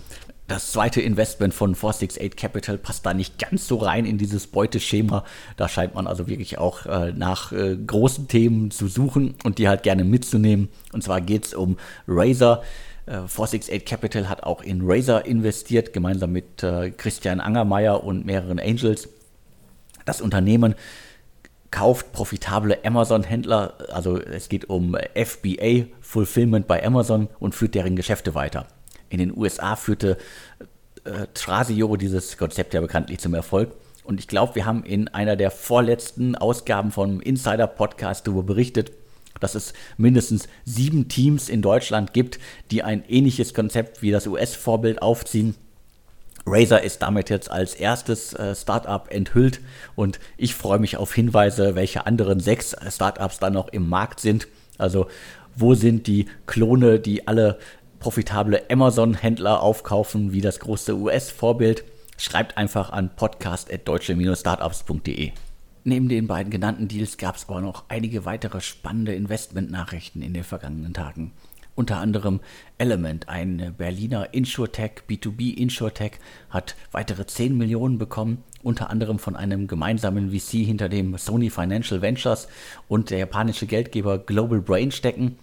Das 0.47 0.73
zweite 0.73 1.01
Investment 1.01 1.55
von 1.55 1.75
468 1.75 2.37
Capital 2.37 2.77
passt 2.77 3.07
da 3.07 3.15
nicht 3.15 3.39
ganz 3.39 3.67
so 3.67 3.77
rein 3.77 4.05
in 4.05 4.19
dieses 4.19 4.47
Beuteschema. 4.47 5.25
Da 5.57 5.71
scheint 5.71 5.95
man 5.95 6.07
also 6.07 6.29
wirklich 6.29 6.59
auch 6.59 6.85
äh, 6.85 7.13
nach 7.13 7.51
äh, 7.53 7.77
großen 7.77 8.29
Themen 8.29 8.71
zu 8.71 8.89
suchen 8.89 9.37
und 9.43 9.57
die 9.57 9.69
halt 9.69 9.83
gerne 9.83 10.05
mitzunehmen. 10.05 10.69
Und 10.93 11.03
zwar 11.03 11.23
geht 11.23 11.47
es 11.47 11.55
um 11.55 11.79
Razer. 12.07 12.63
468 13.07 13.73
äh, 13.75 13.79
Capital 13.81 14.29
hat 14.29 14.43
auch 14.43 14.63
in 14.63 14.83
Razer 14.83 15.25
investiert, 15.25 15.95
gemeinsam 15.95 16.33
mit 16.33 16.63
äh, 16.63 16.91
Christian 16.91 17.41
Angermeier 17.41 18.05
und 18.05 18.27
mehreren 18.27 18.59
Angels. 18.59 19.09
Das 20.05 20.21
Unternehmen 20.21 20.75
kauft 21.75 22.13
profitable 22.13 22.79
Amazon-Händler, 22.85 23.75
also 23.93 24.17
es 24.17 24.49
geht 24.49 24.71
um 24.71 24.97
FBA, 25.17 25.87
Fulfillment 26.01 26.69
bei 26.69 26.87
Amazon 26.87 27.29
und 27.41 27.57
führt 27.57 27.75
deren 27.75 27.97
Geschäfte 27.97 28.37
weiter. 28.37 28.69
In 29.09 29.19
den 29.19 29.37
USA 29.37 29.75
führte 29.75 30.17
äh, 31.03 31.27
Trasio 31.35 31.97
dieses 31.97 32.39
Konzept 32.39 32.75
ja 32.75 32.81
bekanntlich 32.81 33.19
zum 33.19 33.35
Erfolg 33.35 33.73
Und 34.05 34.21
ich 34.21 34.29
glaube, 34.29 34.55
wir 34.55 34.67
haben 34.67 34.85
in 34.85 35.09
einer 35.09 35.35
der 35.35 35.51
vorletzten 35.51 36.37
Ausgaben 36.37 36.93
vom 36.93 37.21
Insider 37.21 37.67
Podcast 37.67 38.29
darüber 38.29 38.45
berichtet, 38.45 38.93
dass 39.41 39.57
es 39.57 39.73
mindestens 39.97 40.47
sieben 40.65 41.09
Teams 41.09 41.49
in 41.49 41.61
Deutschland 41.61 42.13
gibt, 42.13 42.39
die 42.71 42.85
ein 42.85 43.03
ähnliches 43.09 43.53
Konzept 43.53 44.01
wie 44.01 44.13
das 44.13 44.29
US-Vorbild 44.29 45.03
aufziehen. 45.03 45.57
Razer 46.47 46.83
ist 46.83 47.03
damit 47.03 47.31
jetzt 47.31 47.51
als 47.51 47.75
erstes 47.75 48.35
äh, 48.35 48.55
Startup 48.55 49.11
enthüllt 49.11 49.63
und 49.95 50.21
ich 50.37 50.55
freue 50.55 50.79
mich 50.79 50.99
auf 50.99 51.15
Hinweise, 51.15 51.75
welche 51.75 52.07
anderen 52.07 52.41
sechs 52.41 52.77
Startups 52.91 53.39
da 53.39 53.49
noch 53.51 53.69
im 53.69 53.89
Markt 53.89 54.21
sind. 54.21 54.47
Also 54.77 55.07
wo 55.57 55.75
sind 55.75 56.07
die 56.07 56.27
Klone, 56.47 57.01
die 57.01 57.27
alle 57.29 57.59
profitable 57.99 58.71
Amazon-Händler 58.71 59.63
aufkaufen, 59.63 60.33
wie 60.33 60.43
das 60.43 60.61
große 60.61 60.97
US-Vorbild? 60.97 61.85
Schreibt 62.19 62.59
einfach 62.59 62.91
an 62.91 63.17
podcast.deutsche-startups.de. 63.17 65.33
Neben 65.85 66.09
den 66.09 66.27
beiden 66.27 66.51
genannten 66.51 66.89
Deals 66.89 67.19
gab 67.19 67.37
es 67.37 67.49
aber 67.49 67.61
noch 67.61 67.85
einige 67.89 68.25
weitere 68.25 68.61
spannende 68.61 69.15
Investmentnachrichten 69.15 70.23
in 70.23 70.35
den 70.35 70.45
vergangenen 70.45 70.95
Tagen. 70.95 71.33
Unter 71.77 71.99
anderem 71.99 72.41
Element, 72.79 73.29
ein 73.29 73.75
Berliner 73.77 74.33
Insurtech, 74.33 75.03
B2B 75.09 75.57
Insurtech, 75.57 76.13
hat 76.49 76.77
weitere 76.93 77.27
10 77.27 77.57
Millionen 77.57 77.99
bekommen, 77.99 78.45
unter 78.63 78.91
anderem 78.91 79.19
von 79.19 79.35
einem 79.35 79.67
gemeinsamen 79.67 80.31
VC 80.31 80.65
hinter 80.65 80.89
dem 80.89 81.19
Sony 81.19 81.51
Financial 81.51 82.01
Ventures 82.01 82.49
und 82.89 83.11
der 83.11 83.19
japanische 83.19 83.67
Geldgeber 83.67 84.19
Global 84.19 84.61
Brain 84.61 84.93
stecken. 84.93 85.37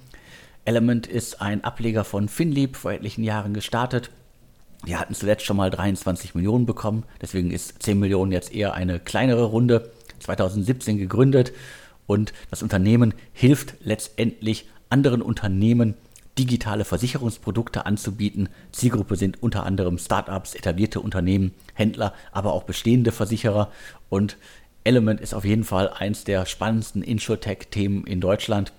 Element 0.64 1.06
ist 1.08 1.42
ein 1.42 1.64
Ableger 1.64 2.06
von 2.06 2.30
Finlieb, 2.30 2.78
vor 2.78 2.94
etlichen 2.94 3.24
Jahren 3.24 3.54
gestartet. 3.54 4.10
Wir 4.84 5.00
hatten 5.00 5.14
zuletzt 5.14 5.46
schon 5.46 5.58
mal 5.58 5.70
23 5.70 6.34
Millionen 6.34 6.66
bekommen, 6.66 7.04
deswegen 7.22 7.52
ist 7.52 7.84
10 7.84 8.00
Millionen 8.00 8.32
jetzt 8.32 8.54
eher 8.54 8.74
eine 8.74 9.00
kleinere 9.00 9.44
Runde. 9.44 9.92
2017 10.20 10.98
gegründet 10.98 11.52
und 12.08 12.34
das 12.50 12.64
Unternehmen 12.64 13.14
hilft 13.34 13.76
letztendlich 13.84 14.68
anderen 14.90 15.22
Unternehmen, 15.22 15.96
digitale 16.38 16.86
Versicherungsprodukte 16.86 17.86
anzubieten. 17.86 18.50
Zielgruppe 18.72 19.16
sind 19.16 19.42
unter 19.44 19.66
anderem 19.66 19.98
Startups, 19.98 20.56
etablierte 20.56 21.00
Unternehmen, 21.00 21.54
Händler, 21.74 22.14
aber 22.32 22.54
auch 22.54 22.64
bestehende 22.64 23.12
Versicherer. 23.12 23.72
Und 24.10 24.38
Element 24.84 25.22
ist 25.22 25.34
auf 25.34 25.46
jeden 25.46 25.64
Fall 25.64 25.90
eins 25.90 26.24
der 26.24 26.46
spannendsten 26.46 27.04
Insurtech-Themen 27.04 28.06
in 28.06 28.22
Deutschland. 28.22 28.74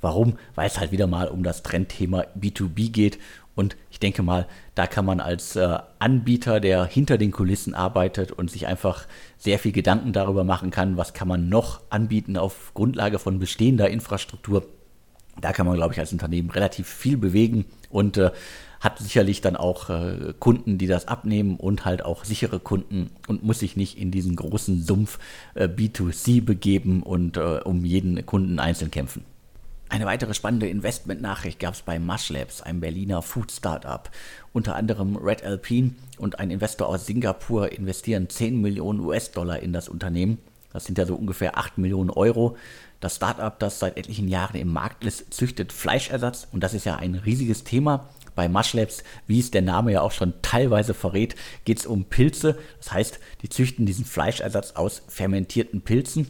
Warum? 0.00 0.38
Weil 0.54 0.66
es 0.66 0.78
halt 0.78 0.92
wieder 0.92 1.06
mal 1.06 1.28
um 1.28 1.42
das 1.42 1.62
Trendthema 1.62 2.24
B2B 2.38 2.90
geht. 2.90 3.18
Und 3.54 3.76
ich 3.90 3.98
denke 3.98 4.22
mal, 4.22 4.46
da 4.76 4.86
kann 4.86 5.04
man 5.04 5.18
als 5.18 5.56
äh, 5.56 5.78
Anbieter, 5.98 6.60
der 6.60 6.84
hinter 6.84 7.18
den 7.18 7.32
Kulissen 7.32 7.74
arbeitet 7.74 8.30
und 8.30 8.52
sich 8.52 8.68
einfach 8.68 9.06
sehr 9.36 9.58
viel 9.58 9.72
Gedanken 9.72 10.12
darüber 10.12 10.44
machen 10.44 10.70
kann, 10.70 10.96
was 10.96 11.12
kann 11.12 11.26
man 11.26 11.48
noch 11.48 11.80
anbieten 11.90 12.36
auf 12.36 12.72
Grundlage 12.74 13.18
von 13.18 13.40
bestehender 13.40 13.90
Infrastruktur, 13.90 14.64
da 15.40 15.52
kann 15.52 15.66
man, 15.66 15.76
glaube 15.76 15.94
ich, 15.94 16.00
als 16.00 16.12
Unternehmen 16.12 16.50
relativ 16.50 16.88
viel 16.88 17.16
bewegen 17.16 17.64
und 17.90 18.16
äh, 18.16 18.30
hat 18.80 18.98
sicherlich 18.98 19.40
dann 19.40 19.56
auch 19.56 19.90
äh, 19.90 20.34
Kunden, 20.38 20.78
die 20.78 20.86
das 20.86 21.08
abnehmen 21.08 21.56
und 21.56 21.84
halt 21.84 22.04
auch 22.04 22.24
sichere 22.24 22.60
Kunden 22.60 23.10
und 23.26 23.42
muss 23.42 23.60
sich 23.60 23.76
nicht 23.76 23.98
in 23.98 24.10
diesen 24.10 24.36
großen 24.36 24.82
Sumpf 24.82 25.18
äh, 25.54 25.64
B2C 25.66 26.44
begeben 26.44 27.02
und 27.02 27.36
äh, 27.36 27.60
um 27.64 27.84
jeden 27.84 28.24
Kunden 28.24 28.58
einzeln 28.58 28.90
kämpfen. 28.90 29.24
Eine 29.90 30.04
weitere 30.04 30.34
spannende 30.34 30.68
Investmentnachricht 30.68 31.58
gab 31.58 31.72
es 31.72 31.80
bei 31.80 31.98
Mushlabs, 31.98 32.60
einem 32.60 32.80
Berliner 32.80 33.22
Food-Startup. 33.22 34.10
Unter 34.52 34.76
anderem 34.76 35.16
Red 35.16 35.42
Alpine 35.42 35.92
und 36.18 36.38
ein 36.38 36.50
Investor 36.50 36.88
aus 36.88 37.06
Singapur 37.06 37.72
investieren 37.72 38.28
10 38.28 38.60
Millionen 38.60 39.00
US-Dollar 39.00 39.60
in 39.60 39.72
das 39.72 39.88
Unternehmen. 39.88 40.38
Das 40.74 40.84
sind 40.84 40.98
ja 40.98 41.06
so 41.06 41.14
ungefähr 41.14 41.56
8 41.56 41.78
Millionen 41.78 42.10
Euro. 42.10 42.56
Das 43.00 43.16
Startup, 43.16 43.56
das 43.58 43.78
seit 43.78 43.96
etlichen 43.96 44.28
Jahren 44.28 44.56
im 44.56 44.72
Markt 44.72 45.04
ist, 45.04 45.32
züchtet 45.32 45.72
Fleischersatz 45.72 46.48
und 46.50 46.62
das 46.62 46.74
ist 46.74 46.84
ja 46.84 46.96
ein 46.96 47.14
riesiges 47.14 47.64
Thema. 47.64 48.08
Bei 48.34 48.48
Mushlabs, 48.48 49.02
wie 49.26 49.40
es 49.40 49.50
der 49.50 49.62
Name 49.62 49.92
ja 49.92 50.00
auch 50.00 50.12
schon 50.12 50.34
teilweise 50.42 50.94
verrät, 50.94 51.34
geht 51.64 51.78
es 51.78 51.86
um 51.86 52.04
Pilze. 52.04 52.58
Das 52.78 52.92
heißt, 52.92 53.20
die 53.42 53.48
züchten 53.48 53.86
diesen 53.86 54.04
Fleischersatz 54.04 54.72
aus 54.72 55.02
fermentierten 55.08 55.80
Pilzen. 55.80 56.28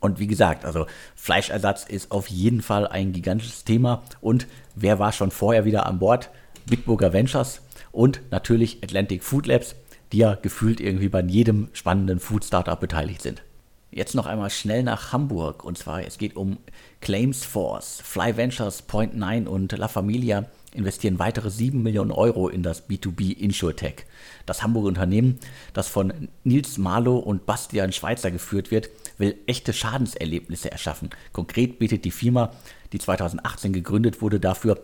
Und 0.00 0.18
wie 0.18 0.26
gesagt, 0.26 0.64
also 0.64 0.86
Fleischersatz 1.14 1.84
ist 1.84 2.12
auf 2.12 2.28
jeden 2.28 2.62
Fall 2.62 2.86
ein 2.86 3.12
gigantisches 3.12 3.64
Thema. 3.64 4.02
Und 4.20 4.46
wer 4.74 4.98
war 4.98 5.12
schon 5.12 5.30
vorher 5.30 5.64
wieder 5.64 5.86
an 5.86 5.98
Bord? 5.98 6.30
Bitburger 6.66 7.12
Ventures 7.12 7.62
und 7.90 8.20
natürlich 8.30 8.82
Atlantic 8.82 9.24
Food 9.24 9.46
Labs, 9.46 9.74
die 10.12 10.18
ja 10.18 10.34
gefühlt 10.34 10.80
irgendwie 10.80 11.08
bei 11.08 11.22
jedem 11.22 11.68
spannenden 11.72 12.20
Food 12.20 12.44
Startup 12.44 12.78
beteiligt 12.78 13.22
sind. 13.22 13.42
Jetzt 13.90 14.14
noch 14.14 14.26
einmal 14.26 14.50
schnell 14.50 14.82
nach 14.82 15.12
Hamburg 15.12 15.64
und 15.64 15.78
zwar 15.78 16.04
es 16.04 16.18
geht 16.18 16.36
um 16.36 16.58
Claims 17.00 17.44
Force, 17.44 18.00
Fly 18.04 18.36
Ventures, 18.36 18.86
Point9 18.86 19.46
und 19.46 19.72
La 19.72 19.88
Familia 19.88 20.44
investieren 20.74 21.18
weitere 21.18 21.50
7 21.50 21.82
Millionen 21.82 22.12
Euro 22.12 22.48
in 22.48 22.62
das 22.62 22.88
B2B 22.88 23.36
InsurTech. 23.36 24.04
Das 24.44 24.62
Hamburger 24.62 24.88
Unternehmen, 24.88 25.38
das 25.72 25.88
von 25.88 26.28
Nils 26.44 26.76
Marlow 26.76 27.16
und 27.16 27.46
Bastian 27.46 27.92
Schweitzer 27.92 28.30
geführt 28.30 28.70
wird, 28.70 28.90
will 29.16 29.36
echte 29.46 29.72
Schadenserlebnisse 29.72 30.70
erschaffen. 30.70 31.10
Konkret 31.32 31.78
bietet 31.78 32.04
die 32.04 32.10
Firma, 32.10 32.52
die 32.92 32.98
2018 32.98 33.72
gegründet 33.72 34.20
wurde, 34.20 34.38
dafür 34.38 34.82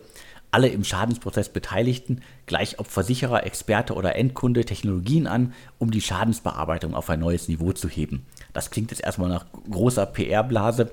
alle 0.51 0.69
im 0.69 0.83
Schadensprozess 0.83 1.49
Beteiligten, 1.49 2.21
gleich 2.45 2.79
ob 2.79 2.87
Versicherer, 2.87 3.45
Experte 3.45 3.93
oder 3.93 4.15
Endkunde, 4.15 4.65
Technologien 4.65 5.27
an, 5.27 5.53
um 5.79 5.91
die 5.91 6.01
Schadensbearbeitung 6.01 6.93
auf 6.93 7.09
ein 7.09 7.19
neues 7.19 7.47
Niveau 7.47 7.73
zu 7.73 7.89
heben. 7.89 8.25
Das 8.53 8.71
klingt 8.71 8.91
jetzt 8.91 9.03
erstmal 9.03 9.29
nach 9.29 9.45
großer 9.69 10.05
PR-Blase, 10.05 10.91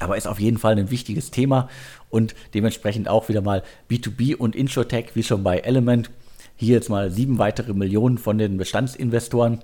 aber 0.00 0.16
ist 0.16 0.26
auf 0.26 0.40
jeden 0.40 0.58
Fall 0.58 0.78
ein 0.78 0.90
wichtiges 0.90 1.30
Thema 1.30 1.68
und 2.10 2.34
dementsprechend 2.52 3.08
auch 3.08 3.28
wieder 3.28 3.40
mal 3.40 3.62
B2B 3.90 4.36
und 4.36 4.54
Insurtech, 4.54 5.10
wie 5.14 5.22
schon 5.22 5.42
bei 5.42 5.58
Element. 5.58 6.10
Hier 6.56 6.74
jetzt 6.74 6.90
mal 6.90 7.10
sieben 7.10 7.38
weitere 7.38 7.74
Millionen 7.74 8.18
von 8.18 8.38
den 8.38 8.56
Bestandsinvestoren. 8.56 9.60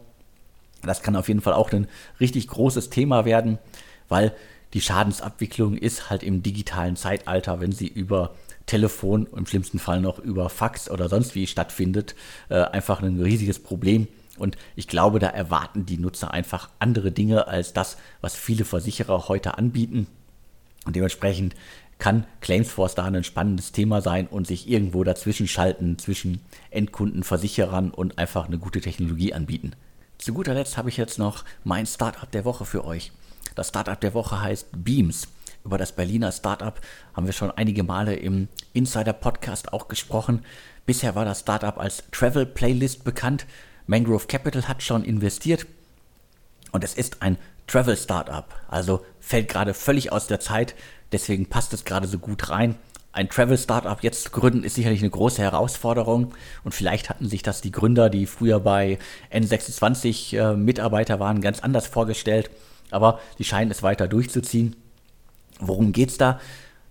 Das 0.83 1.03
kann 1.03 1.17
auf 1.17 1.29
jeden 1.29 1.41
Fall 1.41 1.53
auch 1.53 1.71
ein 1.73 1.87
richtig 2.19 2.49
großes 2.49 2.91
Thema 2.91 3.25
werden, 3.25 3.59
weil 4.09 4.35
die 4.73 4.81
Schadensabwicklung 4.81 5.77
ist 5.77 6.11
halt 6.11 6.23
im 6.23 6.43
digitalen 6.43 6.97
Zeitalter, 6.97 7.61
wenn 7.61 7.73
sie 7.73 7.89
über 7.89 8.35
Telefon, 8.71 9.27
im 9.35 9.47
schlimmsten 9.47 9.81
Fall 9.81 10.01
noch 10.01 10.21
über 10.21 10.49
Fax 10.49 10.89
oder 10.89 11.09
sonst 11.09 11.35
wie 11.35 11.49
stattfindet, 11.49 12.15
äh, 12.51 12.55
einfach 12.63 13.03
ein 13.03 13.21
riesiges 13.21 13.59
Problem. 13.59 14.07
Und 14.39 14.57
ich 14.77 14.87
glaube, 14.87 15.19
da 15.19 15.27
erwarten 15.27 15.87
die 15.87 15.99
Nutzer 15.99 16.31
einfach 16.31 16.71
andere 16.79 17.11
Dinge 17.11 17.49
als 17.49 17.73
das, 17.73 17.97
was 18.21 18.37
viele 18.37 18.65
Versicherer 18.65 19.27
heute 19.27 19.59
anbieten. 19.59 20.07
Und 20.87 20.95
dementsprechend 20.95 21.57
kann 21.99 22.27
Claimsforce 22.41 22.95
da 22.95 23.05
ein 23.07 23.25
spannendes 23.25 23.73
Thema 23.73 24.03
sein 24.03 24.29
und 24.29 24.47
sich 24.47 24.71
irgendwo 24.71 25.03
dazwischen 25.03 25.49
schalten 25.49 25.99
zwischen 25.99 26.41
Endkunden, 26.71 27.25
Versicherern 27.25 27.91
und 27.91 28.19
einfach 28.19 28.47
eine 28.47 28.59
gute 28.59 28.81
Technologie 28.81 29.35
anbieten. 29.35 29.73
Zu 30.17 30.33
guter 30.33 30.55
Letzt 30.55 30.77
habe 30.77 30.91
ich 30.91 30.97
jetzt 30.97 31.19
noch 31.19 31.45
mein 31.65 31.87
Startup 31.87 32.31
der 32.31 32.45
Woche 32.45 32.65
für 32.65 32.85
euch. 32.85 33.11
Das 33.57 33.71
Startup 33.71 34.01
der 34.01 34.15
Woche 34.15 34.41
heißt 34.41 34.69
Beams. 34.73 35.27
Über 35.65 35.79
das 35.79 35.93
Berliner 35.93 36.33
Startup 36.33 36.81
haben 37.15 37.27
wir 37.27 37.33
schon 37.33 37.51
einige 37.51 37.83
Male 37.83 38.15
im 38.15 38.49
Insider 38.73 39.13
Podcast 39.13 39.73
auch 39.73 39.89
gesprochen. 39.89 40.45
Bisher 40.87 41.15
war 41.15 41.25
das 41.25 41.41
Startup 41.41 41.79
als 41.79 42.05
Travel 42.13 42.47
Playlist 42.47 43.05
bekannt. 43.05 43.47
Mangrove 43.87 44.27
Capital 44.27 44.69
hat 44.69 44.83
schon 44.83 45.05
investiert 45.05 45.67
und 46.73 46.85
es 46.85 46.95
ist 46.95 47.23
ein 47.23 47.37
Travel 47.67 47.97
Startup, 47.97 48.47
also 48.69 49.05
fällt 49.21 49.49
gerade 49.49 49.75
völlig 49.75 50.13
aus 50.13 50.27
der 50.27 50.41
Zeit, 50.41 50.75
deswegen 51.13 51.47
passt 51.47 51.73
es 51.73 51.85
gerade 51.85 52.07
so 52.07 52.19
gut 52.19 52.51
rein. 52.51 52.77
Ein 53.13 53.29
Travel 53.29 53.59
Startup 53.59 54.01
jetzt 54.03 54.25
zu 54.25 54.31
gründen 54.31 54.63
ist 54.63 54.77
sicherlich 54.77 55.01
eine 55.01 55.11
große 55.11 55.43
Herausforderung 55.43 56.33
und 56.63 56.73
vielleicht 56.73 57.11
hatten 57.11 57.29
sich 57.29 57.43
das 57.43 57.61
die 57.61 57.73
Gründer, 57.73 58.09
die 58.09 58.27
früher 58.27 58.61
bei 58.61 58.99
N26 59.33 60.37
äh, 60.37 60.57
Mitarbeiter 60.57 61.19
waren, 61.19 61.41
ganz 61.41 61.61
anders 61.61 61.87
vorgestellt, 61.87 62.51
aber 62.91 63.21
sie 63.37 63.45
scheinen 63.45 63.71
es 63.71 63.83
weiter 63.83 64.07
durchzuziehen. 64.09 64.77
Worum 65.61 65.93
geht's 65.93 66.19
da? 66.19 66.41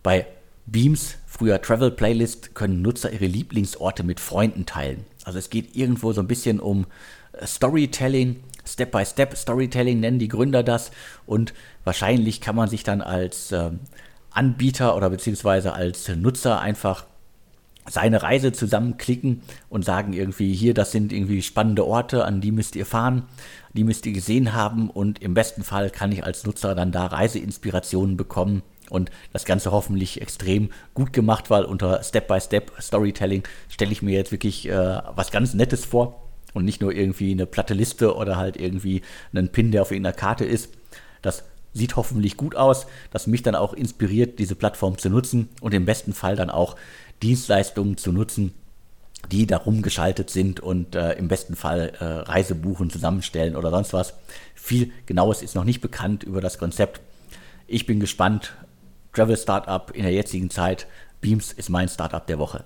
Bei 0.03 0.25
Beams, 0.65 1.17
früher 1.25 1.61
Travel 1.61 1.91
Playlist, 1.91 2.55
können 2.55 2.81
Nutzer 2.81 3.11
ihre 3.11 3.25
Lieblingsorte 3.25 4.03
mit 4.03 4.19
Freunden 4.19 4.65
teilen. 4.65 5.05
Also 5.23 5.39
es 5.39 5.49
geht 5.49 5.75
irgendwo 5.75 6.13
so 6.13 6.21
ein 6.21 6.27
bisschen 6.27 6.59
um 6.59 6.85
äh, 7.33 7.45
Storytelling, 7.45 8.37
Step-by-Step 8.65 9.35
Storytelling 9.35 9.99
nennen 9.99 10.19
die 10.19 10.27
Gründer 10.27 10.63
das 10.63 10.91
und 11.25 11.53
wahrscheinlich 11.83 12.39
kann 12.39 12.55
man 12.55 12.69
sich 12.69 12.83
dann 12.83 13.01
als 13.01 13.51
äh, 13.51 13.71
Anbieter 14.31 14.95
oder 14.95 15.09
beziehungsweise 15.09 15.73
als 15.73 16.07
Nutzer 16.09 16.61
einfach 16.61 17.05
seine 17.89 18.21
Reise 18.21 18.51
zusammenklicken 18.51 19.41
und 19.69 19.83
sagen 19.83 20.13
irgendwie, 20.13 20.53
hier, 20.53 20.73
das 20.73 20.91
sind 20.91 21.11
irgendwie 21.11 21.41
spannende 21.41 21.85
Orte, 21.85 22.25
an 22.25 22.41
die 22.41 22.51
müsst 22.51 22.75
ihr 22.75 22.85
fahren, 22.85 23.23
die 23.73 23.83
müsst 23.83 24.05
ihr 24.05 24.13
gesehen 24.13 24.53
haben 24.53 24.89
und 24.89 25.21
im 25.21 25.33
besten 25.33 25.63
Fall 25.63 25.89
kann 25.89 26.11
ich 26.11 26.23
als 26.23 26.45
Nutzer 26.45 26.75
dann 26.75 26.91
da 26.91 27.07
Reiseinspirationen 27.07 28.17
bekommen 28.17 28.61
und 28.89 29.11
das 29.33 29.45
Ganze 29.45 29.71
hoffentlich 29.71 30.21
extrem 30.21 30.69
gut 30.93 31.13
gemacht, 31.13 31.49
weil 31.49 31.63
unter 31.63 32.01
Step-by-Step 32.03 32.71
Storytelling 32.81 33.43
stelle 33.69 33.91
ich 33.91 34.01
mir 34.01 34.15
jetzt 34.15 34.31
wirklich 34.31 34.67
äh, 34.67 35.01
was 35.15 35.31
ganz 35.31 35.53
Nettes 35.53 35.85
vor. 35.85 36.25
und 36.53 36.65
nicht 36.65 36.81
nur 36.81 36.91
irgendwie 36.91 37.31
eine 37.31 37.45
platte 37.45 37.75
Liste 37.75 38.15
oder 38.15 38.35
halt 38.35 38.57
irgendwie 38.57 39.03
einen 39.33 39.49
Pin, 39.49 39.71
der 39.71 39.83
auf 39.83 39.91
irgendeiner 39.91 40.15
Karte 40.15 40.45
ist. 40.45 40.73
Das 41.21 41.43
sieht 41.73 41.95
hoffentlich 41.95 42.37
gut 42.37 42.55
aus, 42.55 42.87
das 43.11 43.27
mich 43.27 43.43
dann 43.43 43.55
auch 43.55 43.73
inspiriert, 43.73 44.39
diese 44.39 44.55
Plattform 44.55 44.97
zu 44.97 45.09
nutzen 45.09 45.49
und 45.61 45.73
im 45.73 45.85
besten 45.85 46.13
Fall 46.13 46.35
dann 46.35 46.49
auch 46.49 46.75
Dienstleistungen 47.21 47.97
zu 47.97 48.11
nutzen, 48.11 48.53
die 49.31 49.45
darum 49.45 49.81
geschaltet 49.81 50.29
sind 50.29 50.59
und 50.59 50.95
äh, 50.95 51.13
im 51.13 51.27
besten 51.27 51.55
Fall 51.55 51.93
äh, 51.99 52.03
Reisebuchen 52.03 52.89
zusammenstellen 52.89 53.55
oder 53.55 53.69
sonst 53.69 53.93
was. 53.93 54.13
Viel 54.55 54.91
Genaues 55.05 55.41
ist 55.41 55.55
noch 55.55 55.65
nicht 55.65 55.81
bekannt 55.81 56.23
über 56.23 56.41
das 56.41 56.57
Konzept. 56.57 57.01
Ich 57.67 57.85
bin 57.85 57.99
gespannt. 57.99 58.53
Travel 59.13 59.37
Startup 59.37 59.91
in 59.93 60.03
der 60.03 60.13
jetzigen 60.13 60.49
Zeit. 60.49 60.87
Beams 61.19 61.51
ist 61.51 61.69
mein 61.69 61.89
Startup 61.89 62.25
der 62.25 62.39
Woche. 62.39 62.63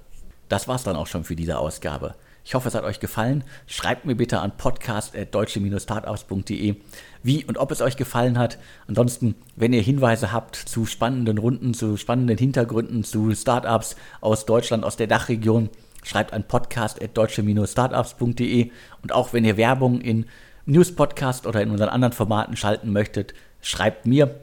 Das 0.49 0.67
war's 0.67 0.83
dann 0.83 0.95
auch 0.95 1.07
schon 1.07 1.23
für 1.23 1.35
diese 1.35 1.57
Ausgabe. 1.57 2.15
Ich 2.45 2.55
hoffe, 2.55 2.67
es 2.67 2.75
hat 2.75 2.83
euch 2.83 2.99
gefallen. 2.99 3.45
Schreibt 3.67 4.03
mir 4.05 4.15
bitte 4.15 4.39
an 4.39 4.57
podcast.deutsche-startups.de, 4.57 6.75
wie 7.23 7.45
und 7.45 7.57
ob 7.57 7.71
es 7.71 7.79
euch 7.81 7.95
gefallen 7.95 8.37
hat. 8.37 8.57
Ansonsten, 8.87 9.35
wenn 9.55 9.71
ihr 9.71 9.81
Hinweise 9.81 10.33
habt 10.33 10.57
zu 10.57 10.85
spannenden 10.85 11.37
Runden, 11.37 11.73
zu 11.73 11.95
spannenden 11.97 12.37
Hintergründen, 12.37 13.05
zu 13.05 13.33
Startups 13.33 13.95
aus 14.19 14.45
Deutschland, 14.45 14.83
aus 14.83 14.97
der 14.97 15.07
Dachregion, 15.07 15.69
schreibt 16.03 16.33
an 16.33 16.43
podcast.deutsche-startups.de. 16.43 18.71
Und 19.01 19.13
auch 19.13 19.31
wenn 19.31 19.45
ihr 19.45 19.55
Werbung 19.57 20.01
in 20.01 20.25
News-Podcast 20.65 21.47
oder 21.47 21.61
in 21.61 21.71
unseren 21.71 21.89
anderen 21.89 22.13
Formaten 22.13 22.55
schalten 22.57 22.91
möchtet, 22.91 23.33
schreibt 23.61 24.05
mir. 24.05 24.41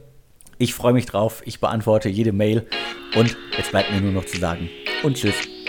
Ich 0.57 0.73
freue 0.73 0.93
mich 0.93 1.05
drauf. 1.05 1.43
Ich 1.45 1.59
beantworte 1.59 2.09
jede 2.09 2.33
Mail. 2.33 2.65
Und 3.15 3.37
jetzt 3.57 3.69
bleibt 3.71 3.91
mir 3.91 4.01
nur 4.01 4.11
noch 4.11 4.25
zu 4.25 4.39
sagen. 4.39 4.69
Und 5.03 5.17
tschüss. 5.17 5.60